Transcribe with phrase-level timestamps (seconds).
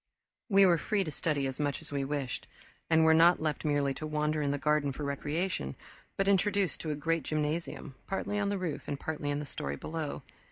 [0.49, 2.47] We were free to study as much as we wished,
[2.89, 5.75] and were not left merely to wander in the garden for recreation
[6.17, 9.75] but introduced to a great gymnasium, partly on the roof and partly in the story
[9.75, 10.23] below.